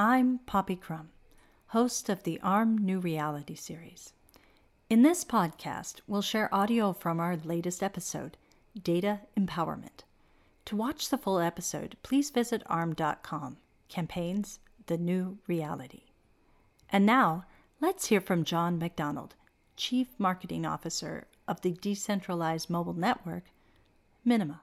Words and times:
I'm 0.00 0.38
Poppy 0.46 0.76
Crum, 0.76 1.08
host 1.70 2.08
of 2.08 2.22
the 2.22 2.38
ARM 2.40 2.78
New 2.78 3.00
Reality 3.00 3.56
series. 3.56 4.12
In 4.88 5.02
this 5.02 5.24
podcast, 5.24 6.02
we'll 6.06 6.22
share 6.22 6.54
audio 6.54 6.92
from 6.92 7.18
our 7.18 7.36
latest 7.36 7.82
episode, 7.82 8.36
Data 8.80 9.22
Empowerment. 9.36 10.04
To 10.66 10.76
watch 10.76 11.08
the 11.08 11.18
full 11.18 11.40
episode, 11.40 11.96
please 12.04 12.30
visit 12.30 12.62
arm.com, 12.66 13.56
campaigns, 13.88 14.60
the 14.86 14.96
new 14.96 15.38
reality. 15.48 16.02
And 16.90 17.04
now, 17.04 17.46
let's 17.80 18.06
hear 18.06 18.20
from 18.20 18.44
John 18.44 18.78
MacDonald, 18.78 19.34
Chief 19.76 20.06
Marketing 20.16 20.64
Officer 20.64 21.26
of 21.48 21.62
the 21.62 21.72
decentralized 21.72 22.70
mobile 22.70 22.94
network, 22.94 23.46
Minima. 24.24 24.62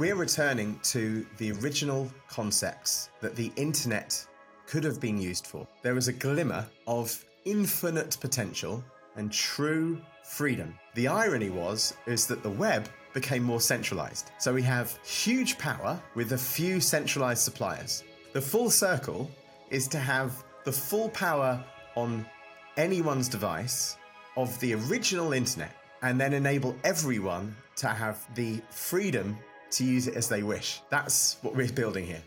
We're 0.00 0.14
returning 0.14 0.80
to 0.84 1.26
the 1.36 1.52
original 1.52 2.10
concepts 2.26 3.10
that 3.20 3.36
the 3.36 3.52
internet 3.56 4.26
could 4.66 4.82
have 4.82 4.98
been 4.98 5.20
used 5.20 5.46
for. 5.46 5.68
There 5.82 5.94
was 5.94 6.08
a 6.08 6.12
glimmer 6.14 6.66
of 6.86 7.22
infinite 7.44 8.16
potential 8.18 8.82
and 9.16 9.30
true 9.30 10.00
freedom. 10.24 10.74
The 10.94 11.06
irony 11.06 11.50
was 11.50 11.92
is 12.06 12.26
that 12.28 12.42
the 12.42 12.48
web 12.48 12.88
became 13.12 13.42
more 13.42 13.60
centralized. 13.60 14.30
So 14.38 14.54
we 14.54 14.62
have 14.62 14.98
huge 15.04 15.58
power 15.58 16.00
with 16.14 16.32
a 16.32 16.38
few 16.38 16.80
centralized 16.80 17.42
suppliers. 17.42 18.02
The 18.32 18.40
full 18.40 18.70
circle 18.70 19.30
is 19.68 19.86
to 19.88 19.98
have 19.98 20.32
the 20.64 20.72
full 20.72 21.10
power 21.10 21.62
on 21.94 22.24
anyone's 22.78 23.28
device 23.28 23.98
of 24.38 24.58
the 24.60 24.72
original 24.76 25.34
internet 25.34 25.76
and 26.00 26.18
then 26.18 26.32
enable 26.32 26.74
everyone 26.84 27.54
to 27.76 27.88
have 27.88 28.26
the 28.34 28.62
freedom 28.70 29.36
to 29.72 29.84
use 29.84 30.06
it 30.06 30.16
as 30.16 30.28
they 30.28 30.42
wish. 30.42 30.80
That's 30.90 31.36
what 31.42 31.54
we're 31.54 31.72
building 31.72 32.06
here. 32.06 32.22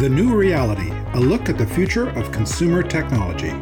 The 0.00 0.08
New 0.08 0.34
Reality 0.34 0.90
A 1.14 1.20
look 1.20 1.48
at 1.48 1.58
the 1.58 1.66
future 1.66 2.08
of 2.18 2.32
consumer 2.32 2.82
technology. 2.82 3.52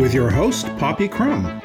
With 0.00 0.14
your 0.14 0.30
host, 0.30 0.66
Poppy 0.78 1.08
Crum. 1.08 1.60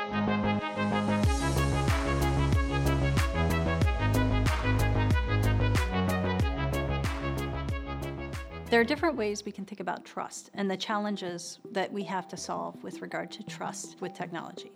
There 8.77 8.83
are 8.83 8.85
different 8.85 9.17
ways 9.17 9.43
we 9.43 9.51
can 9.51 9.65
think 9.65 9.79
about 9.79 10.05
trust 10.05 10.51
and 10.53 10.69
the 10.69 10.77
challenges 10.77 11.57
that 11.71 11.91
we 11.91 12.03
have 12.03 12.27
to 12.27 12.37
solve 12.37 12.83
with 12.83 13.01
regard 13.01 13.31
to 13.31 13.41
trust 13.41 13.99
with 14.01 14.13
technology. 14.13 14.71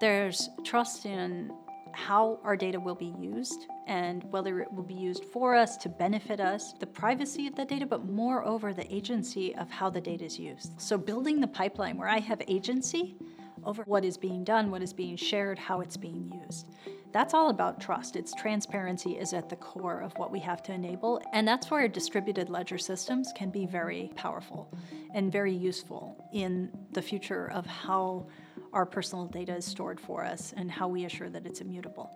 There's 0.00 0.50
trust 0.62 1.04
in 1.04 1.52
how 1.90 2.38
our 2.44 2.56
data 2.56 2.78
will 2.78 2.94
be 2.94 3.12
used 3.18 3.66
and 3.88 4.22
whether 4.30 4.60
it 4.60 4.72
will 4.72 4.84
be 4.84 4.94
used 4.94 5.24
for 5.24 5.56
us 5.56 5.76
to 5.78 5.88
benefit 5.88 6.38
us, 6.38 6.74
the 6.74 6.86
privacy 6.86 7.48
of 7.48 7.56
the 7.56 7.64
data, 7.64 7.86
but 7.86 8.04
moreover, 8.04 8.72
the 8.72 8.86
agency 8.94 9.52
of 9.56 9.68
how 9.68 9.90
the 9.90 10.00
data 10.00 10.26
is 10.26 10.38
used. 10.38 10.80
So, 10.80 10.96
building 10.96 11.40
the 11.40 11.48
pipeline 11.48 11.96
where 11.96 12.08
I 12.08 12.20
have 12.20 12.40
agency 12.46 13.16
over 13.64 13.82
what 13.82 14.04
is 14.04 14.16
being 14.16 14.44
done, 14.44 14.70
what 14.70 14.80
is 14.80 14.92
being 14.92 15.16
shared, 15.16 15.58
how 15.58 15.80
it's 15.80 15.96
being 15.96 16.40
used. 16.46 16.68
That's 17.12 17.34
all 17.34 17.50
about 17.50 17.80
trust. 17.80 18.14
It's 18.14 18.32
transparency 18.34 19.18
is 19.18 19.32
at 19.32 19.48
the 19.48 19.56
core 19.56 20.00
of 20.00 20.12
what 20.16 20.30
we 20.30 20.38
have 20.40 20.62
to 20.64 20.72
enable. 20.72 21.20
And 21.32 21.46
that's 21.46 21.70
where 21.70 21.88
distributed 21.88 22.48
ledger 22.48 22.78
systems 22.78 23.32
can 23.34 23.50
be 23.50 23.66
very 23.66 24.12
powerful 24.14 24.72
and 25.12 25.32
very 25.32 25.54
useful 25.54 26.28
in 26.32 26.70
the 26.92 27.02
future 27.02 27.50
of 27.50 27.66
how 27.66 28.26
our 28.72 28.86
personal 28.86 29.26
data 29.26 29.56
is 29.56 29.64
stored 29.64 30.00
for 30.00 30.24
us 30.24 30.54
and 30.56 30.70
how 30.70 30.86
we 30.86 31.04
assure 31.04 31.28
that 31.30 31.46
it's 31.46 31.60
immutable. 31.60 32.10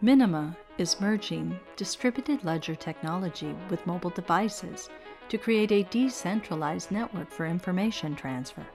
Minima 0.00 0.56
is 0.76 1.00
merging 1.00 1.58
distributed 1.76 2.44
ledger 2.44 2.74
technology 2.74 3.54
with 3.70 3.84
mobile 3.86 4.10
devices 4.10 4.90
to 5.28 5.38
create 5.38 5.72
a 5.72 5.82
decentralized 5.84 6.90
network 6.90 7.30
for 7.30 7.46
information 7.46 8.14
transfer. 8.14 8.66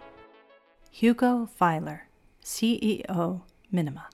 Hugo 0.91 1.47
Feiler, 1.59 2.01
CEO, 2.43 3.41
Minima. 3.71 4.09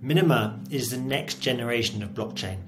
Minima 0.00 0.60
is 0.70 0.90
the 0.90 0.96
next 0.96 1.40
generation 1.40 2.04
of 2.04 2.10
blockchain. 2.10 2.58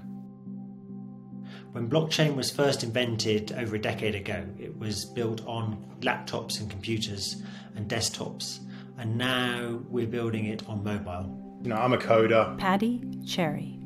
When 1.71 1.89
blockchain 1.89 2.35
was 2.35 2.51
first 2.51 2.83
invented 2.83 3.53
over 3.53 3.77
a 3.77 3.81
decade 3.81 4.17
ago, 4.17 4.45
it 4.59 4.77
was 4.77 5.05
built 5.05 5.47
on 5.47 5.85
laptops 6.01 6.59
and 6.59 6.69
computers 6.69 7.41
and 7.77 7.89
desktops, 7.89 8.59
and 8.99 9.17
now 9.17 9.81
we're 9.89 10.09
building 10.09 10.47
it 10.47 10.69
on 10.69 10.83
mobile. 10.83 11.61
You 11.63 11.69
know, 11.69 11.77
I'm 11.77 11.93
a 11.93 11.99
coder. 11.99 12.59
Paddy 12.59 12.99
Cerri, 13.21 13.79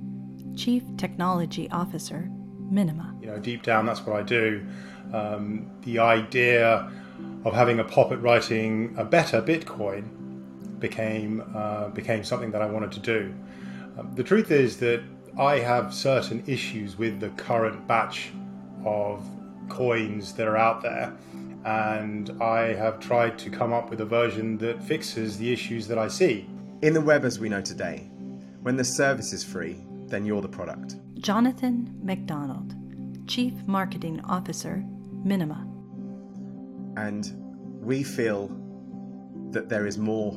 Chief 0.56 0.82
Technology 0.97 1.71
Officer, 1.71 2.31
Minima. 2.71 3.15
You 3.21 3.26
know, 3.26 3.38
deep 3.38 3.62
down, 3.62 3.84
that's 3.84 4.06
what 4.06 4.16
I 4.16 4.22
do. 4.22 4.66
Um, 5.12 5.71
the 5.82 5.99
idea 5.99 6.91
of 7.44 7.53
having 7.53 7.78
a 7.78 7.84
poppet 7.84 8.21
writing 8.21 8.94
a 8.97 9.05
better 9.05 9.43
Bitcoin 9.43 10.24
became 10.89 11.43
uh, 11.55 11.89
became 12.00 12.22
something 12.22 12.50
that 12.50 12.61
I 12.61 12.67
wanted 12.67 12.93
to 12.93 13.00
do. 13.00 13.34
Um, 13.97 14.15
the 14.15 14.22
truth 14.22 14.50
is 14.50 14.77
that 14.78 15.00
I 15.39 15.55
have 15.71 15.95
certain 15.95 16.43
issues 16.47 16.99
with 16.99 17.21
the 17.21 17.31
current 17.31 17.89
batch 17.89 18.19
of 18.84 19.27
coins 19.71 20.34
that 20.34 20.47
are 20.47 20.59
out 20.59 20.83
there, 20.83 21.06
and 21.65 22.25
I 22.43 22.75
have 22.75 23.00
tried 23.00 23.39
to 23.39 23.49
come 23.49 23.73
up 23.73 23.89
with 23.89 24.00
a 24.03 24.05
version 24.21 24.59
that 24.59 24.83
fixes 24.83 25.39
the 25.39 25.50
issues 25.56 25.89
that 25.89 25.99
I 25.99 26.09
see. 26.09 26.47
In 26.83 26.93
the 26.93 27.00
web 27.00 27.25
as 27.25 27.39
we 27.39 27.49
know 27.49 27.62
today, 27.62 28.11
when 28.61 28.77
the 28.77 28.84
service 28.84 29.33
is 29.33 29.43
free, 29.43 29.77
then 30.09 30.27
you're 30.27 30.43
the 30.43 30.55
product. 30.61 30.97
Jonathan 31.19 31.99
MacDonald, 32.03 32.75
Chief 33.27 33.55
Marketing 33.67 34.21
Officer, 34.37 34.84
Minima. 35.25 35.67
And 36.99 37.25
we 37.81 38.03
feel 38.03 38.50
that 39.53 39.71
there 39.71 39.87
is 39.87 39.97
more 39.97 40.33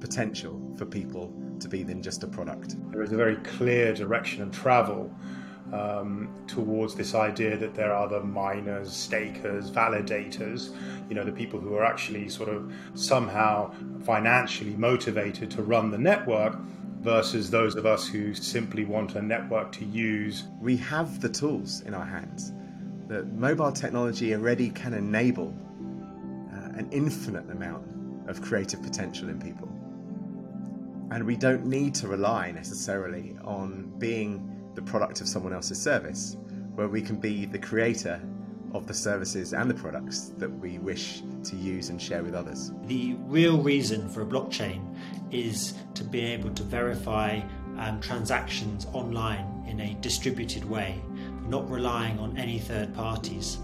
potential 0.00 0.60
for 0.76 0.86
people 0.86 1.32
to 1.60 1.68
be 1.68 1.82
than 1.82 2.02
just 2.02 2.22
a 2.22 2.26
product. 2.26 2.76
There 2.90 3.02
is 3.02 3.12
a 3.12 3.16
very 3.16 3.36
clear 3.36 3.94
direction 3.94 4.42
of 4.42 4.50
travel 4.50 5.10
um, 5.72 6.28
towards 6.46 6.94
this 6.94 7.14
idea 7.14 7.56
that 7.56 7.74
there 7.74 7.92
are 7.92 8.08
the 8.08 8.20
miners, 8.20 8.92
stakers, 8.92 9.70
validators, 9.70 10.74
you 11.08 11.14
know, 11.14 11.24
the 11.24 11.32
people 11.32 11.58
who 11.58 11.74
are 11.74 11.84
actually 11.84 12.28
sort 12.28 12.48
of 12.48 12.72
somehow 12.94 13.72
financially 14.04 14.76
motivated 14.76 15.50
to 15.50 15.62
run 15.62 15.90
the 15.90 15.98
network 15.98 16.56
versus 17.00 17.50
those 17.50 17.74
of 17.76 17.86
us 17.86 18.06
who 18.06 18.34
simply 18.34 18.84
want 18.84 19.14
a 19.16 19.22
network 19.22 19.72
to 19.72 19.84
use. 19.84 20.44
We 20.60 20.76
have 20.78 21.20
the 21.20 21.28
tools 21.28 21.82
in 21.82 21.94
our 21.94 22.06
hands. 22.06 22.52
The 23.08 23.24
mobile 23.24 23.72
technology 23.72 24.34
already 24.34 24.70
can 24.70 24.94
enable 24.94 25.54
uh, 26.52 26.78
an 26.78 26.88
infinite 26.90 27.48
amount 27.50 27.86
of 28.28 28.42
creative 28.42 28.82
potential 28.82 29.28
in 29.28 29.40
people. 29.40 29.68
And 31.10 31.24
we 31.24 31.36
don't 31.36 31.66
need 31.66 31.94
to 31.96 32.08
rely 32.08 32.50
necessarily 32.50 33.36
on 33.44 33.92
being 33.98 34.52
the 34.74 34.82
product 34.82 35.20
of 35.20 35.28
someone 35.28 35.52
else's 35.52 35.80
service, 35.80 36.36
where 36.74 36.88
we 36.88 37.00
can 37.00 37.16
be 37.16 37.46
the 37.46 37.58
creator 37.58 38.20
of 38.74 38.86
the 38.86 38.94
services 38.94 39.54
and 39.54 39.70
the 39.70 39.74
products 39.74 40.32
that 40.38 40.50
we 40.58 40.78
wish 40.78 41.22
to 41.44 41.56
use 41.56 41.88
and 41.88 42.00
share 42.00 42.22
with 42.22 42.34
others. 42.34 42.72
The 42.84 43.14
real 43.20 43.62
reason 43.62 44.08
for 44.08 44.22
a 44.22 44.26
blockchain 44.26 44.94
is 45.30 45.74
to 45.94 46.04
be 46.04 46.20
able 46.20 46.50
to 46.50 46.62
verify 46.62 47.40
um, 47.78 48.00
transactions 48.00 48.86
online 48.92 49.64
in 49.66 49.80
a 49.80 49.94
distributed 50.00 50.64
way, 50.64 51.00
not 51.48 51.68
relying 51.70 52.18
on 52.18 52.36
any 52.36 52.58
third 52.58 52.94
parties. 52.94 53.58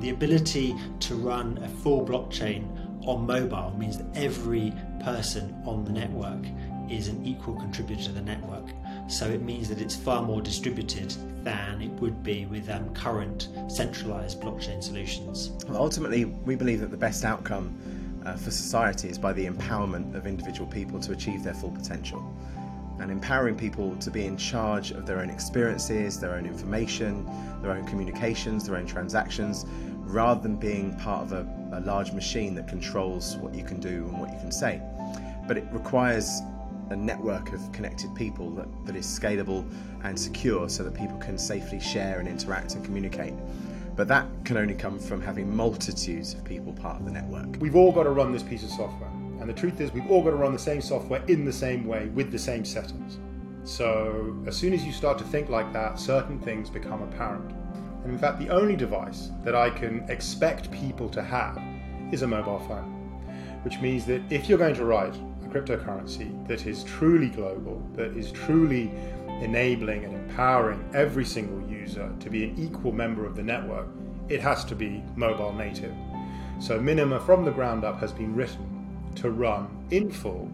The 0.00 0.10
ability 0.10 0.74
to 1.00 1.14
run 1.14 1.58
a 1.58 1.68
full 1.68 2.04
blockchain 2.06 3.06
on 3.06 3.26
mobile 3.26 3.74
means 3.76 3.98
that 3.98 4.06
every 4.14 4.72
person 5.02 5.60
on 5.66 5.84
the 5.84 5.92
network 5.92 6.44
is 6.90 7.08
an 7.08 7.24
equal 7.24 7.54
contributor 7.54 8.04
to 8.04 8.12
the 8.12 8.20
network. 8.20 8.64
So 9.08 9.26
it 9.26 9.42
means 9.42 9.68
that 9.68 9.80
it's 9.80 9.96
far 9.96 10.22
more 10.22 10.40
distributed 10.40 11.14
than 11.44 11.82
it 11.82 11.90
would 12.00 12.22
be 12.22 12.46
with 12.46 12.68
um, 12.70 12.94
current 12.94 13.48
centralized 13.68 14.40
blockchain 14.40 14.82
solutions. 14.82 15.52
Well, 15.68 15.82
ultimately, 15.82 16.24
we 16.24 16.54
believe 16.54 16.80
that 16.80 16.90
the 16.90 16.96
best 16.96 17.24
outcome 17.24 17.76
uh, 18.24 18.34
for 18.36 18.50
society 18.50 19.08
is 19.08 19.18
by 19.18 19.32
the 19.32 19.46
empowerment 19.46 20.14
of 20.14 20.26
individual 20.26 20.68
people 20.70 21.00
to 21.00 21.12
achieve 21.12 21.42
their 21.42 21.54
full 21.54 21.70
potential. 21.70 22.22
And 23.00 23.10
empowering 23.10 23.56
people 23.56 23.96
to 23.96 24.10
be 24.10 24.26
in 24.26 24.36
charge 24.36 24.92
of 24.92 25.06
their 25.06 25.18
own 25.18 25.30
experiences, 25.30 26.20
their 26.20 26.34
own 26.34 26.46
information, 26.46 27.28
their 27.60 27.72
own 27.72 27.84
communications, 27.86 28.66
their 28.66 28.76
own 28.76 28.86
transactions, 28.86 29.64
rather 30.04 30.40
than 30.40 30.56
being 30.56 30.94
part 30.98 31.22
of 31.22 31.32
a, 31.32 31.46
a 31.72 31.80
large 31.80 32.12
machine 32.12 32.54
that 32.54 32.68
controls 32.68 33.36
what 33.38 33.54
you 33.54 33.64
can 33.64 33.80
do 33.80 34.06
and 34.08 34.20
what 34.20 34.30
you 34.32 34.38
can 34.38 34.52
say. 34.52 34.80
But 35.48 35.56
it 35.56 35.64
requires 35.72 36.42
a 36.92 36.96
network 36.96 37.52
of 37.52 37.72
connected 37.72 38.14
people 38.14 38.50
that, 38.50 38.68
that 38.86 38.96
is 38.96 39.06
scalable 39.06 39.68
and 40.04 40.18
secure 40.18 40.68
so 40.68 40.82
that 40.84 40.94
people 40.94 41.16
can 41.18 41.36
safely 41.36 41.80
share 41.80 42.20
and 42.20 42.28
interact 42.28 42.74
and 42.74 42.84
communicate. 42.84 43.34
But 43.96 44.08
that 44.08 44.26
can 44.44 44.56
only 44.56 44.74
come 44.74 44.98
from 44.98 45.20
having 45.20 45.54
multitudes 45.54 46.34
of 46.34 46.44
people 46.44 46.72
part 46.72 46.98
of 46.98 47.04
the 47.04 47.10
network. 47.10 47.56
We've 47.60 47.76
all 47.76 47.92
got 47.92 48.04
to 48.04 48.10
run 48.10 48.32
this 48.32 48.42
piece 48.42 48.62
of 48.62 48.70
software. 48.70 49.10
And 49.40 49.48
the 49.48 49.52
truth 49.54 49.80
is, 49.80 49.92
we've 49.92 50.08
all 50.10 50.22
got 50.22 50.30
to 50.30 50.36
run 50.36 50.52
the 50.52 50.58
same 50.58 50.80
software 50.80 51.22
in 51.26 51.44
the 51.44 51.52
same 51.52 51.86
way 51.86 52.06
with 52.06 52.30
the 52.30 52.38
same 52.38 52.64
settings. 52.64 53.18
So, 53.64 54.36
as 54.46 54.56
soon 54.56 54.72
as 54.72 54.84
you 54.84 54.92
start 54.92 55.18
to 55.18 55.24
think 55.24 55.48
like 55.48 55.72
that, 55.72 55.98
certain 55.98 56.38
things 56.38 56.70
become 56.70 57.02
apparent. 57.02 57.52
And 58.02 58.12
in 58.12 58.18
fact, 58.18 58.38
the 58.38 58.48
only 58.48 58.76
device 58.76 59.30
that 59.44 59.54
I 59.54 59.70
can 59.70 60.04
expect 60.08 60.70
people 60.70 61.08
to 61.10 61.22
have 61.22 61.60
is 62.12 62.22
a 62.22 62.26
mobile 62.26 62.60
phone. 62.60 62.90
Which 63.62 63.80
means 63.80 64.04
that 64.06 64.22
if 64.30 64.48
you're 64.48 64.58
going 64.58 64.74
to 64.76 64.84
write 64.84 65.14
cryptocurrency 65.52 66.46
that 66.48 66.66
is 66.66 66.84
truly 66.84 67.28
global, 67.28 67.86
that 67.94 68.16
is 68.16 68.32
truly 68.32 68.90
enabling 69.42 70.04
and 70.04 70.14
empowering 70.14 70.88
every 70.94 71.24
single 71.24 71.68
user 71.68 72.10
to 72.20 72.30
be 72.30 72.44
an 72.44 72.58
equal 72.58 72.92
member 72.92 73.26
of 73.26 73.36
the 73.36 73.42
network, 73.42 73.88
it 74.28 74.40
has 74.40 74.64
to 74.64 74.74
be 74.74 75.02
mobile 75.16 75.52
native. 75.52 75.94
So 76.58 76.80
Minima 76.80 77.20
from 77.20 77.44
the 77.44 77.50
ground 77.50 77.84
up 77.84 77.98
has 78.00 78.12
been 78.12 78.34
written 78.34 79.12
to 79.16 79.30
run 79.30 79.68
in 79.90 80.10
full 80.10 80.50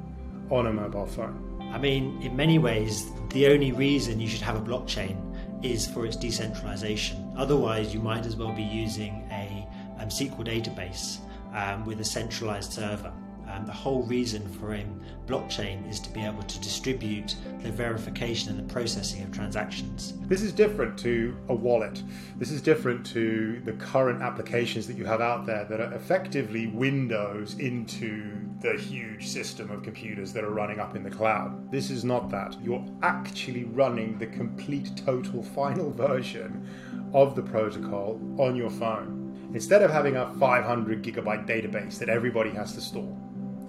on 0.51 0.67
a 0.67 0.73
mobile 0.73 1.07
phone. 1.07 1.45
I 1.73 1.79
mean, 1.79 2.21
in 2.23 2.35
many 2.35 2.59
ways, 2.59 3.07
the 3.31 3.47
only 3.49 3.73
reason 3.73 4.19
you 4.19 4.27
should 4.27 4.41
have 4.41 4.57
a 4.57 4.61
blockchain 4.61 5.17
is 5.63 5.87
for 5.87 6.07
its 6.07 6.17
decentralization. 6.17 7.31
Otherwise, 7.37 7.93
you 7.93 8.01
might 8.01 8.25
as 8.25 8.37
well 8.37 8.53
be 8.53 8.63
using 8.63 9.29
a 9.31 9.69
um, 9.99 10.09
SQL 10.09 10.47
database 10.47 11.19
um, 11.55 11.85
with 11.85 12.01
a 12.01 12.05
centralized 12.05 12.73
server. 12.73 13.13
Um, 13.59 13.67
the 13.67 13.73
whole 13.73 14.03
reason 14.05 14.47
for 14.49 14.75
a 14.75 14.87
blockchain 15.27 15.89
is 15.91 15.99
to 16.01 16.11
be 16.11 16.21
able 16.21 16.43
to 16.43 16.61
distribute 16.61 17.35
the 17.63 17.73
verification 17.73 18.51
and 18.51 18.59
the 18.59 18.73
processing 18.73 19.23
of 19.23 19.33
transactions. 19.33 20.15
This 20.23 20.43
is 20.43 20.53
different 20.53 20.97
to 21.01 21.37
a 21.49 21.55
wallet. 21.55 22.03
This 22.37 22.51
is 22.51 22.63
different 22.63 23.05
to 23.07 23.61
the 23.65 23.73
current 23.73 24.23
applications 24.23 24.87
that 24.87 24.97
you 24.97 25.05
have 25.05 25.21
out 25.21 25.45
there 25.45 25.65
that 25.65 25.81
are 25.81 25.93
effectively 25.93 26.69
windows 26.69 27.59
into 27.59 28.31
the 28.61 28.75
huge 28.75 29.27
system 29.27 29.71
of 29.71 29.83
computers 29.83 30.33
that 30.33 30.45
are 30.45 30.51
running 30.51 30.79
up 30.79 30.95
in 30.95 31.03
the 31.03 31.11
cloud. 31.11 31.71
This 31.71 31.91
is 31.91 32.05
not 32.05 32.31
that. 32.31 32.57
You're 32.63 32.85
actually 33.03 33.65
running 33.65 34.19
the 34.19 34.27
complete, 34.27 34.97
total, 34.97 35.43
final 35.59 35.91
version 35.91 36.69
of 37.13 37.35
the 37.35 37.43
protocol 37.43 38.21
on 38.39 38.55
your 38.55 38.71
phone. 38.71 39.51
Instead 39.55 39.83
of 39.83 39.91
having 39.91 40.17
a 40.17 40.31
500 40.35 41.03
gigabyte 41.03 41.47
database 41.47 41.99
that 41.99 42.11
everybody 42.11 42.51
has 42.51 42.75
to 42.75 42.83
store, 42.83 43.17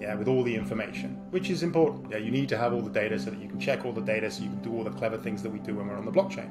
yeah, 0.00 0.14
with 0.14 0.28
all 0.28 0.42
the 0.42 0.54
information, 0.54 1.16
which 1.30 1.50
is 1.50 1.62
important. 1.62 2.10
Yeah, 2.10 2.16
you 2.16 2.30
need 2.30 2.48
to 2.48 2.56
have 2.56 2.72
all 2.72 2.80
the 2.80 2.90
data 2.90 3.18
so 3.18 3.30
that 3.30 3.40
you 3.40 3.48
can 3.48 3.60
check 3.60 3.84
all 3.84 3.92
the 3.92 4.00
data, 4.00 4.30
so 4.30 4.42
you 4.42 4.48
can 4.48 4.62
do 4.62 4.72
all 4.72 4.82
the 4.82 4.90
clever 4.90 5.18
things 5.18 5.42
that 5.42 5.50
we 5.50 5.58
do 5.58 5.74
when 5.74 5.88
we're 5.88 5.96
on 5.96 6.06
the 6.06 6.12
blockchain. 6.12 6.50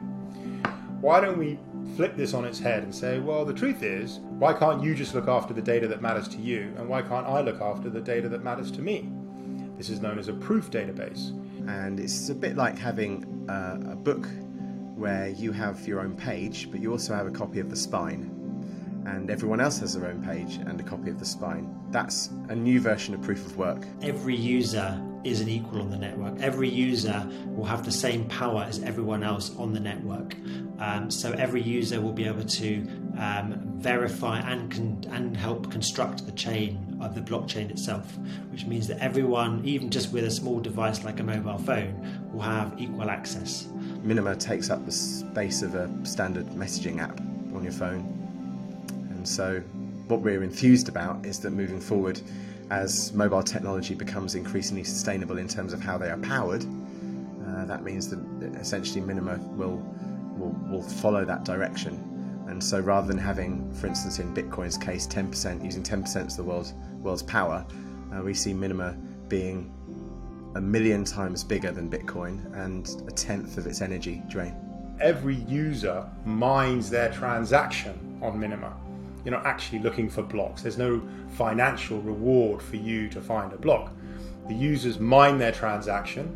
Why 1.02 1.20
don't 1.20 1.38
we 1.38 1.58
flip 1.96 2.16
this 2.16 2.34
on 2.34 2.46
its 2.46 2.60
head 2.60 2.84
and 2.84 2.94
say, 2.94 3.20
well, 3.20 3.46
the 3.46 3.54
truth 3.54 3.84
is, 3.84 4.20
why 4.20 4.54
can't 4.54 4.84
you 4.84 4.94
just 4.94 5.16
look 5.16 5.28
after 5.28 5.54
the 5.54 5.62
data 5.62 5.88
that 5.88 6.02
matters 6.02 6.28
to 6.30 6.38
you, 6.38 6.74
and 6.78 6.88
why 6.88 7.02
can't 7.02 7.26
I 7.26 7.42
look 7.42 7.60
after 7.62 7.90
the 7.90 8.02
data 8.02 8.30
that 8.30 8.44
matters 8.44 8.70
to 8.72 8.82
me? 8.82 9.10
This 9.78 9.90
is 9.90 10.02
known 10.02 10.20
as 10.20 10.28
a 10.28 10.34
proof 10.34 10.70
database. 10.70 11.30
And 11.68 12.00
it's 12.00 12.30
a 12.30 12.36
bit 12.36 12.56
like 12.56 12.78
having 12.78 13.48
uh, 13.50 13.92
a 13.92 13.96
book 13.96 14.28
where 14.96 15.30
you 15.30 15.54
have 15.54 15.88
your 15.88 16.02
own 16.02 16.16
page, 16.16 16.70
but 16.70 16.82
you 16.82 16.92
also 16.92 17.16
have 17.16 17.28
a 17.28 17.32
copy 17.32 17.60
of 17.60 17.70
the 17.70 17.76
spine 17.76 18.39
and 19.16 19.30
everyone 19.30 19.60
else 19.60 19.80
has 19.80 19.94
their 19.94 20.10
own 20.10 20.24
page 20.24 20.56
and 20.56 20.80
a 20.80 20.84
copy 20.84 21.10
of 21.10 21.20
the 21.20 21.26
spine. 21.26 21.74
That's 21.90 22.30
a 22.50 22.56
new 22.56 22.80
version 22.80 23.14
of 23.14 23.22
proof 23.22 23.46
of 23.46 23.58
work. 23.58 23.84
Every 24.02 24.36
user 24.36 25.02
is 25.24 25.42
an 25.42 25.50
equal 25.50 25.82
on 25.82 25.90
the 25.90 25.98
network. 25.98 26.40
Every 26.40 26.70
user 26.70 27.28
will 27.48 27.66
have 27.66 27.84
the 27.84 27.92
same 27.92 28.26
power 28.30 28.64
as 28.64 28.82
everyone 28.84 29.24
else 29.24 29.56
on 29.58 29.74
the 29.74 29.80
network. 29.80 30.36
Um, 30.80 31.12
so 31.12 31.34
every 31.34 31.62
user 31.62 32.00
will 32.00 32.14
be 32.14 32.26
able 32.26 32.46
to 32.46 32.88
um, 33.18 33.62
verify 33.78 34.40
and 34.40 34.72
con- 34.72 35.04
and 35.12 35.36
help 35.36 35.70
construct 35.72 36.26
the 36.26 36.32
chain 36.32 36.98
of 37.02 37.16
the 37.16 37.22
blockchain 37.22 37.70
itself, 37.70 38.18
which 38.52 38.66
means 38.66 38.88
that 38.88 39.00
everyone, 39.00 39.62
even 39.66 39.90
just 39.90 40.14
with 40.14 40.24
a 40.24 40.32
small 40.32 40.60
device 40.60 41.04
like 41.04 41.20
a 41.20 41.24
mobile 41.24 41.58
phone, 41.58 42.30
will 42.32 42.42
have 42.42 42.74
equal 42.80 43.10
access. 43.10 43.68
Minima 44.04 44.36
takes 44.36 44.70
up 44.70 44.86
the 44.86 44.92
space 44.92 45.62
of 45.62 45.76
a 45.76 45.90
standard 46.06 46.46
messaging 46.50 47.02
app 47.02 47.20
on 47.54 47.64
your 47.64 47.74
phone 47.74 48.19
and 49.20 49.28
so, 49.28 49.60
what 50.08 50.22
we're 50.22 50.44
enthused 50.44 50.88
about 50.88 51.26
is 51.26 51.40
that 51.42 51.50
moving 51.50 51.82
forward, 51.82 52.22
as 52.70 53.12
mobile 53.12 53.44
technology 53.44 53.94
becomes 53.94 54.34
increasingly 54.34 54.86
sustainable 54.86 55.40
in 55.40 55.48
terms 55.50 55.74
of 55.74 55.82
how 55.82 55.98
they 55.98 56.10
are 56.10 56.18
powered, 56.20 56.64
uh, 57.46 57.66
that 57.66 57.84
means 57.84 58.10
that 58.10 58.20
essentially 58.56 59.02
Minima 59.02 59.38
will, 59.58 59.76
will, 60.38 60.56
will 60.72 60.82
follow 60.82 61.26
that 61.26 61.44
direction. 61.44 62.46
And 62.48 62.64
so, 62.64 62.80
rather 62.80 63.08
than 63.08 63.18
having, 63.18 63.74
for 63.74 63.88
instance, 63.88 64.20
in 64.20 64.34
Bitcoin's 64.34 64.78
case, 64.78 65.06
10% 65.06 65.66
using 65.66 65.84
10% 65.84 66.22
of 66.22 66.38
the 66.38 66.44
world's 66.44 66.74
world's 67.02 67.24
power, 67.24 67.66
uh, 68.16 68.22
we 68.22 68.34
see 68.34 68.54
Minima 68.54 68.96
being 69.28 69.70
a 70.56 70.62
million 70.62 71.04
times 71.04 71.44
bigger 71.44 71.74
than 71.74 71.90
Bitcoin 71.90 72.56
and 72.56 73.04
a 73.06 73.12
tenth 73.12 73.58
of 73.58 73.68
its 73.68 73.82
energy 73.82 74.24
drain. 74.30 74.56
Every 75.02 75.36
user 75.36 76.10
mines 76.24 76.90
their 76.90 77.12
transaction 77.12 78.18
on 78.22 78.40
Minima. 78.40 78.74
You're 79.30 79.38
not 79.38 79.46
actually 79.46 79.78
looking 79.78 80.10
for 80.10 80.24
blocks. 80.24 80.64
There's 80.64 80.80
no 80.80 81.08
financial 81.34 82.02
reward 82.02 82.64
for 82.64 82.78
you 82.78 83.08
to 83.10 83.22
find 83.22 83.54
a 83.54 83.58
block. 83.58 83.92
The 84.48 84.56
users 84.56 85.00
mine 85.00 85.38
their 85.38 85.52
transaction, 85.52 86.30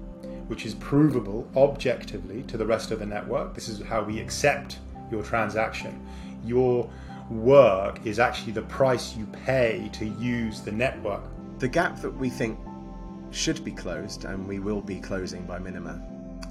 which 0.45 0.63
is 0.67 0.75
provable 0.75 1.49
objectively 1.55 2.43
to 2.43 2.55
the 2.55 2.67
rest 2.67 2.91
of 2.91 2.99
the 2.99 3.05
network. 3.07 3.55
This 3.55 3.67
is 3.67 3.81
how 3.81 4.03
we 4.03 4.19
accept 4.19 4.77
your 5.09 5.23
transaction. 5.23 6.05
Your 6.45 6.87
work 7.31 8.05
is 8.05 8.19
actually 8.19 8.51
the 8.51 8.61
price 8.61 9.17
you 9.17 9.25
pay 9.25 9.89
to 9.93 10.05
use 10.05 10.61
the 10.61 10.71
network. 10.71 11.23
The 11.57 11.69
gap 11.69 11.99
that 12.03 12.15
we 12.15 12.29
think 12.29 12.59
should 13.31 13.65
be 13.65 13.71
closed, 13.71 14.25
and 14.25 14.47
we 14.47 14.59
will 14.59 14.81
be 14.81 14.99
closing 14.99 15.47
by 15.47 15.57
Minima, 15.57 15.99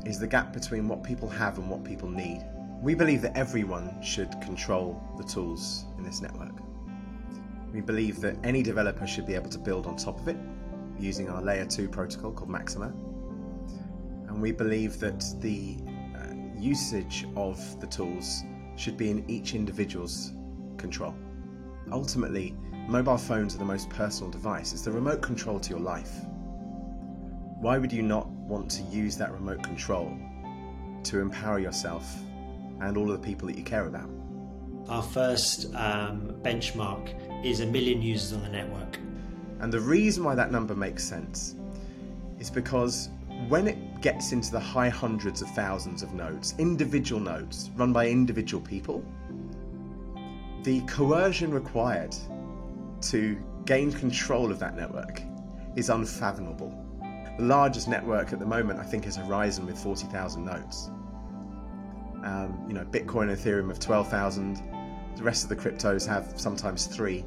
is 0.04 0.18
the 0.18 0.26
gap 0.26 0.52
between 0.52 0.88
what 0.88 1.04
people 1.04 1.28
have 1.28 1.58
and 1.58 1.70
what 1.70 1.84
people 1.84 2.08
need. 2.08 2.44
We 2.82 2.96
believe 2.96 3.22
that 3.22 3.36
everyone 3.36 4.02
should 4.02 4.32
control 4.40 5.00
the 5.16 5.22
tools 5.22 5.84
in 5.98 6.02
this 6.02 6.20
network. 6.20 6.56
We 7.72 7.80
believe 7.80 8.20
that 8.22 8.34
any 8.42 8.60
developer 8.60 9.06
should 9.06 9.24
be 9.24 9.36
able 9.36 9.50
to 9.50 9.58
build 9.60 9.86
on 9.86 9.96
top 9.96 10.18
of 10.18 10.26
it 10.26 10.36
using 10.98 11.28
our 11.28 11.40
layer 11.40 11.64
2 11.64 11.88
protocol 11.88 12.32
called 12.32 12.50
Maxima. 12.50 12.86
And 14.26 14.42
we 14.42 14.50
believe 14.50 14.98
that 14.98 15.24
the 15.40 15.76
uh, 16.16 16.34
usage 16.58 17.24
of 17.36 17.80
the 17.80 17.86
tools 17.86 18.42
should 18.74 18.96
be 18.96 19.10
in 19.12 19.30
each 19.30 19.54
individual's 19.54 20.32
control. 20.76 21.14
Ultimately, 21.92 22.56
mobile 22.88 23.16
phones 23.16 23.54
are 23.54 23.58
the 23.58 23.64
most 23.64 23.90
personal 23.90 24.28
device. 24.28 24.72
It's 24.72 24.82
the 24.82 24.90
remote 24.90 25.22
control 25.22 25.60
to 25.60 25.70
your 25.70 25.78
life. 25.78 26.10
Why 27.60 27.78
would 27.78 27.92
you 27.92 28.02
not 28.02 28.28
want 28.28 28.72
to 28.72 28.82
use 28.82 29.16
that 29.18 29.30
remote 29.30 29.62
control 29.62 30.18
to 31.04 31.20
empower 31.20 31.60
yourself 31.60 32.12
and 32.82 32.96
all 32.96 33.10
of 33.10 33.20
the 33.20 33.26
people 33.26 33.48
that 33.48 33.56
you 33.56 33.64
care 33.64 33.86
about. 33.86 34.08
Our 34.88 35.02
first 35.02 35.74
um, 35.74 36.34
benchmark 36.42 37.44
is 37.44 37.60
a 37.60 37.66
million 37.66 38.02
users 38.02 38.32
on 38.32 38.42
the 38.42 38.48
network. 38.48 38.98
And 39.60 39.72
the 39.72 39.80
reason 39.80 40.24
why 40.24 40.34
that 40.34 40.50
number 40.50 40.74
makes 40.74 41.04
sense 41.04 41.54
is 42.38 42.50
because 42.50 43.08
when 43.48 43.68
it 43.68 44.00
gets 44.00 44.32
into 44.32 44.50
the 44.50 44.60
high 44.60 44.88
hundreds 44.88 45.40
of 45.40 45.48
thousands 45.50 46.02
of 46.02 46.12
nodes, 46.14 46.54
individual 46.58 47.20
nodes 47.20 47.70
run 47.76 47.92
by 47.92 48.08
individual 48.08 48.62
people, 48.62 49.04
the 50.64 50.80
coercion 50.82 51.52
required 51.52 52.14
to 53.02 53.36
gain 53.64 53.92
control 53.92 54.50
of 54.50 54.58
that 54.58 54.76
network 54.76 55.22
is 55.76 55.88
unfathomable. 55.88 56.76
The 57.38 57.44
largest 57.44 57.88
network 57.88 58.32
at 58.32 58.38
the 58.38 58.46
moment, 58.46 58.78
I 58.78 58.84
think, 58.84 59.06
is 59.06 59.16
Horizen 59.16 59.66
with 59.66 59.78
40,000 59.78 60.44
nodes. 60.44 60.90
Um, 62.24 62.64
you 62.68 62.74
know, 62.74 62.84
Bitcoin 62.84 63.30
and 63.30 63.38
Ethereum 63.38 63.68
have 63.68 63.80
12,000. 63.80 64.62
The 65.16 65.22
rest 65.22 65.42
of 65.42 65.48
the 65.48 65.56
cryptos 65.56 66.06
have 66.06 66.32
sometimes 66.36 66.86
three. 66.86 67.24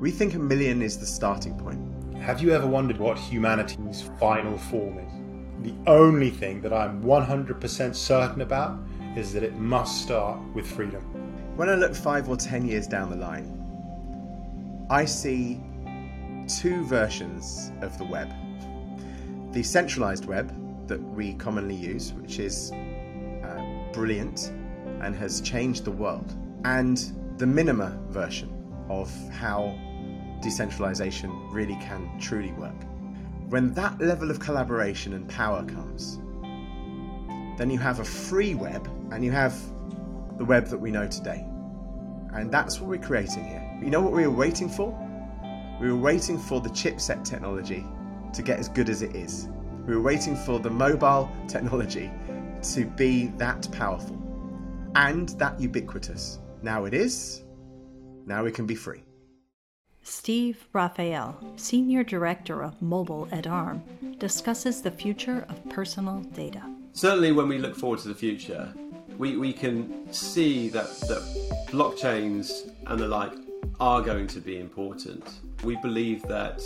We 0.00 0.10
think 0.10 0.34
a 0.34 0.38
million 0.38 0.82
is 0.82 0.98
the 0.98 1.06
starting 1.06 1.56
point. 1.56 1.80
Have 2.16 2.42
you 2.42 2.52
ever 2.52 2.66
wondered 2.66 2.98
what 2.98 3.18
humanity's 3.18 4.10
final 4.18 4.58
form 4.58 4.98
is? 4.98 5.12
The 5.64 5.74
only 5.86 6.30
thing 6.30 6.60
that 6.62 6.72
I'm 6.72 7.02
100% 7.02 7.94
certain 7.94 8.40
about 8.40 8.78
is 9.16 9.32
that 9.32 9.42
it 9.42 9.54
must 9.56 10.02
start 10.02 10.40
with 10.54 10.66
freedom. 10.66 11.02
When 11.56 11.68
I 11.68 11.74
look 11.74 11.94
five 11.94 12.28
or 12.28 12.36
ten 12.36 12.66
years 12.66 12.86
down 12.86 13.10
the 13.10 13.16
line, 13.16 13.60
I 14.90 15.04
see 15.04 15.60
two 16.48 16.84
versions 16.84 17.72
of 17.80 17.96
the 17.96 18.04
web. 18.04 18.30
The 19.52 19.62
centralized 19.62 20.26
web 20.26 20.52
that 20.88 21.00
we 21.00 21.34
commonly 21.34 21.76
use, 21.76 22.12
which 22.12 22.38
is 22.38 22.72
brilliant 23.94 24.52
and 25.00 25.14
has 25.14 25.40
changed 25.40 25.84
the 25.84 25.90
world, 25.90 26.34
and 26.64 27.12
the 27.38 27.46
Minima 27.46 27.96
version 28.08 28.50
of 28.90 29.10
how 29.30 29.78
decentralization 30.42 31.30
really 31.50 31.76
can 31.76 32.18
truly 32.20 32.52
work. 32.52 32.74
When 33.48 33.72
that 33.74 34.00
level 34.00 34.30
of 34.30 34.40
collaboration 34.40 35.14
and 35.14 35.28
power 35.28 35.64
comes, 35.64 36.18
then 37.56 37.70
you 37.70 37.78
have 37.78 38.00
a 38.00 38.04
free 38.04 38.54
web 38.54 38.88
and 39.12 39.24
you 39.24 39.30
have 39.30 39.58
the 40.38 40.44
web 40.44 40.66
that 40.66 40.78
we 40.78 40.90
know 40.90 41.06
today. 41.06 41.46
And 42.32 42.50
that's 42.50 42.80
what 42.80 42.90
we're 42.90 43.06
creating 43.06 43.44
here. 43.44 43.78
You 43.80 43.90
know 43.90 44.00
what 44.00 44.12
we 44.12 44.26
were 44.26 44.34
waiting 44.34 44.68
for? 44.68 44.90
We 45.80 45.90
were 45.90 45.98
waiting 45.98 46.38
for 46.38 46.60
the 46.60 46.70
chipset 46.70 47.24
technology 47.24 47.86
to 48.32 48.42
get 48.42 48.58
as 48.58 48.68
good 48.68 48.88
as 48.88 49.02
it 49.02 49.14
is. 49.14 49.48
We 49.86 49.94
were 49.94 50.02
waiting 50.02 50.34
for 50.34 50.58
the 50.58 50.70
mobile 50.70 51.30
technology 51.48 52.10
to 52.72 52.86
be 52.86 53.26
that 53.36 53.70
powerful 53.72 54.18
and 54.94 55.30
that 55.40 55.60
ubiquitous. 55.60 56.38
Now 56.62 56.84
it 56.86 56.94
is. 56.94 57.44
Now 58.26 58.46
it 58.46 58.54
can 58.54 58.66
be 58.66 58.74
free. 58.74 59.02
Steve 60.02 60.66
Raphael, 60.72 61.36
Senior 61.56 62.04
Director 62.04 62.62
of 62.62 62.80
Mobile 62.82 63.28
at 63.32 63.46
ARM, 63.46 63.82
discusses 64.18 64.82
the 64.82 64.90
future 64.90 65.46
of 65.48 65.68
personal 65.70 66.20
data. 66.34 66.62
Certainly, 66.92 67.32
when 67.32 67.48
we 67.48 67.58
look 67.58 67.74
forward 67.74 68.00
to 68.00 68.08
the 68.08 68.14
future, 68.14 68.72
we, 69.18 69.36
we 69.36 69.52
can 69.52 70.12
see 70.12 70.68
that, 70.68 70.90
that 71.08 71.66
blockchains 71.68 72.70
and 72.86 73.00
the 73.00 73.08
like 73.08 73.32
are 73.80 74.02
going 74.02 74.26
to 74.28 74.40
be 74.40 74.60
important. 74.60 75.24
We 75.62 75.76
believe 75.76 76.22
that 76.22 76.62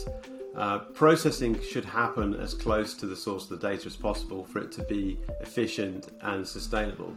uh, 0.59 0.79
processing 0.93 1.61
should 1.63 1.85
happen 1.85 2.35
as 2.35 2.53
close 2.53 2.95
to 2.95 3.07
the 3.07 3.15
source 3.15 3.45
of 3.45 3.61
the 3.61 3.69
data 3.69 3.87
as 3.87 3.97
possible 3.97 4.45
for 4.45 4.59
it 4.59 4.73
to 4.73 4.83
be 4.85 5.17
efficient 5.41 6.11
and 6.23 6.47
sustainable. 6.47 7.15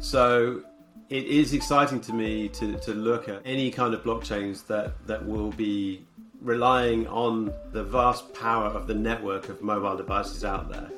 So 0.00 0.62
it 1.08 1.24
is 1.26 1.54
exciting 1.54 2.00
to 2.00 2.12
me 2.12 2.48
to, 2.48 2.76
to 2.80 2.92
look 2.92 3.28
at 3.28 3.40
any 3.44 3.70
kind 3.70 3.94
of 3.94 4.02
blockchains 4.02 4.66
that, 4.66 4.94
that 5.06 5.24
will 5.24 5.52
be 5.52 6.04
relying 6.40 7.06
on 7.06 7.54
the 7.70 7.84
vast 7.84 8.34
power 8.34 8.66
of 8.66 8.88
the 8.88 8.94
network 8.94 9.48
of 9.48 9.62
mobile 9.62 9.96
devices 9.96 10.44
out 10.44 10.68
there. 10.68 10.90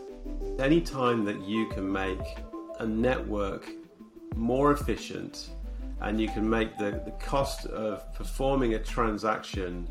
Any 0.58 0.80
time 0.80 1.26
that 1.26 1.38
you 1.42 1.68
can 1.68 1.90
make 1.90 2.38
a 2.80 2.86
network 2.86 3.70
more 4.36 4.72
efficient 4.72 5.50
and 6.00 6.18
you 6.18 6.28
can 6.28 6.48
make 6.48 6.78
the, 6.78 7.02
the 7.04 7.12
cost 7.20 7.66
of 7.66 8.10
performing 8.14 8.72
a 8.72 8.78
transaction 8.78 9.86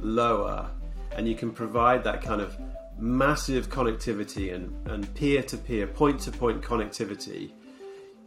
lower 0.00 0.68
and 1.12 1.28
you 1.28 1.34
can 1.34 1.50
provide 1.50 2.04
that 2.04 2.22
kind 2.22 2.40
of 2.40 2.56
massive 2.98 3.68
connectivity 3.68 4.54
and, 4.54 4.74
and 4.88 5.14
peer-to-peer 5.14 5.86
point-to-point 5.86 6.62
connectivity 6.62 7.52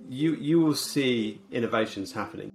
you 0.09 0.33
you 0.35 0.59
will 0.59 0.75
see 0.75 1.39
innovations 1.51 2.11
happening. 2.11 2.51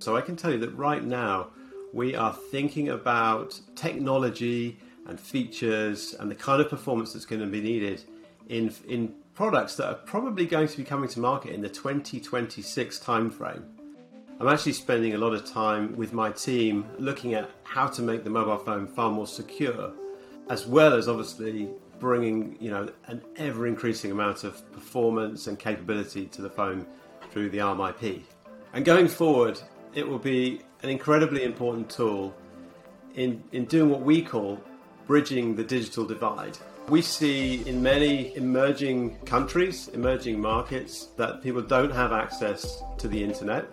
So 0.00 0.16
i 0.16 0.20
can 0.20 0.36
tell 0.36 0.52
you 0.52 0.58
that 0.58 0.76
right 0.76 1.02
now 1.02 1.48
we 1.92 2.14
are 2.14 2.34
thinking 2.50 2.88
about 2.88 3.58
technology 3.76 4.78
and 5.06 5.18
features 5.18 6.14
and 6.18 6.30
the 6.30 6.34
kind 6.34 6.60
of 6.60 6.68
performance 6.68 7.12
that's 7.12 7.24
going 7.24 7.40
to 7.40 7.46
be 7.46 7.60
needed 7.60 8.02
in 8.48 8.74
in 8.88 9.14
products 9.34 9.76
that 9.76 9.86
are 9.88 9.94
probably 9.94 10.46
going 10.46 10.66
to 10.66 10.76
be 10.76 10.84
coming 10.84 11.08
to 11.08 11.20
market 11.20 11.52
in 11.52 11.60
the 11.60 11.68
2026 11.68 12.98
timeframe 12.98 13.62
I'm 14.38 14.48
actually 14.48 14.74
spending 14.74 15.14
a 15.14 15.18
lot 15.18 15.32
of 15.32 15.46
time 15.46 15.96
with 15.96 16.12
my 16.12 16.30
team 16.30 16.84
looking 16.98 17.32
at 17.32 17.50
how 17.64 17.86
to 17.86 18.02
make 18.02 18.22
the 18.22 18.28
mobile 18.28 18.58
phone 18.58 18.86
far 18.86 19.10
more 19.10 19.26
secure, 19.26 19.94
as 20.50 20.66
well 20.66 20.92
as 20.92 21.08
obviously 21.08 21.70
bringing 21.98 22.58
you 22.60 22.70
know 22.70 22.86
an 23.06 23.22
ever 23.36 23.66
increasing 23.66 24.10
amount 24.10 24.44
of 24.44 24.70
performance 24.72 25.46
and 25.46 25.58
capability 25.58 26.26
to 26.26 26.42
the 26.42 26.50
phone 26.50 26.84
through 27.30 27.48
the 27.48 27.60
ARM 27.60 27.80
IP. 27.80 28.24
And 28.74 28.84
going 28.84 29.08
forward, 29.08 29.58
it 29.94 30.06
will 30.06 30.18
be 30.18 30.60
an 30.82 30.90
incredibly 30.90 31.42
important 31.42 31.88
tool 31.88 32.34
in, 33.14 33.42
in 33.52 33.64
doing 33.64 33.88
what 33.88 34.02
we 34.02 34.20
call 34.20 34.60
bridging 35.06 35.56
the 35.56 35.64
digital 35.64 36.04
divide. 36.04 36.58
We 36.90 37.00
see 37.00 37.66
in 37.66 37.82
many 37.82 38.36
emerging 38.36 39.16
countries, 39.20 39.88
emerging 39.88 40.38
markets, 40.42 41.06
that 41.16 41.42
people 41.42 41.62
don't 41.62 41.90
have 41.90 42.12
access 42.12 42.82
to 42.98 43.08
the 43.08 43.24
internet 43.24 43.66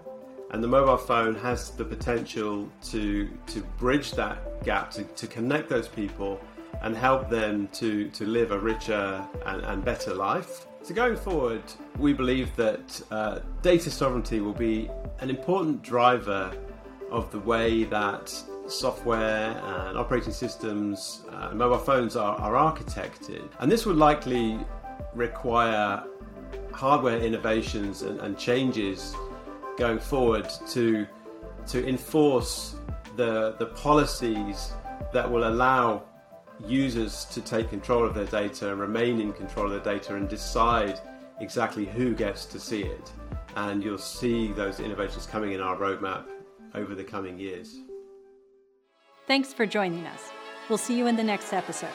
and 0.53 0.63
the 0.63 0.67
mobile 0.67 0.97
phone 0.97 1.33
has 1.35 1.71
the 1.71 1.83
potential 1.83 2.69
to 2.83 3.27
to 3.47 3.61
bridge 3.79 4.11
that 4.11 4.63
gap 4.63 4.91
to, 4.91 5.03
to 5.03 5.27
connect 5.27 5.67
those 5.67 5.87
people 5.87 6.39
and 6.83 6.95
help 6.95 7.29
them 7.29 7.67
to 7.73 8.09
to 8.11 8.25
live 8.25 8.51
a 8.51 8.59
richer 8.59 9.25
and, 9.47 9.61
and 9.63 9.83
better 9.83 10.13
life. 10.13 10.67
So 10.83 10.93
going 10.93 11.17
forward 11.17 11.63
we 11.97 12.13
believe 12.13 12.55
that 12.55 13.01
uh, 13.11 13.39
data 13.61 13.89
sovereignty 13.89 14.39
will 14.39 14.53
be 14.53 14.89
an 15.19 15.29
important 15.29 15.81
driver 15.81 16.55
of 17.11 17.31
the 17.31 17.39
way 17.39 17.83
that 17.85 18.33
software 18.67 19.49
and 19.87 19.97
operating 19.97 20.31
systems 20.31 21.21
uh, 21.31 21.49
and 21.49 21.59
mobile 21.59 21.77
phones 21.77 22.15
are, 22.15 22.35
are 22.37 22.53
architected. 22.53 23.49
And 23.59 23.71
this 23.71 23.85
would 23.85 23.97
likely 23.97 24.59
require 25.13 26.03
hardware 26.71 27.19
innovations 27.19 28.03
and, 28.03 28.19
and 28.21 28.37
changes 28.37 29.15
going 29.77 29.99
forward 29.99 30.49
to 30.69 31.07
to 31.67 31.87
enforce 31.87 32.75
the 33.15 33.55
the 33.59 33.67
policies 33.67 34.73
that 35.11 35.29
will 35.29 35.47
allow 35.47 36.03
users 36.67 37.25
to 37.25 37.41
take 37.41 37.69
control 37.69 38.05
of 38.05 38.13
their 38.13 38.25
data 38.25 38.71
and 38.71 38.79
remain 38.79 39.19
in 39.19 39.33
control 39.33 39.65
of 39.65 39.71
their 39.71 39.93
data 39.93 40.15
and 40.15 40.29
decide 40.29 40.99
exactly 41.39 41.85
who 41.85 42.13
gets 42.13 42.45
to 42.45 42.59
see 42.59 42.83
it. 42.83 43.11
And 43.55 43.83
you'll 43.83 43.97
see 43.97 44.51
those 44.51 44.79
innovations 44.79 45.25
coming 45.25 45.51
in 45.51 45.61
our 45.61 45.75
roadmap 45.75 46.25
over 46.73 46.95
the 46.95 47.03
coming 47.03 47.37
years. 47.37 47.75
Thanks 49.27 49.53
for 49.53 49.65
joining 49.65 50.05
us. 50.07 50.31
We'll 50.69 50.77
see 50.77 50.97
you 50.97 51.07
in 51.07 51.15
the 51.15 51.23
next 51.23 51.53
episode. 51.53 51.89